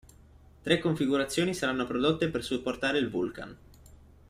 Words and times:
Tre 0.63 0.79
configurazioni 0.79 1.53
saranno 1.53 1.85
prodotte 1.85 2.29
per 2.29 2.43
supportare 2.43 2.97
il 2.97 3.07
Vulcan. 3.11 3.55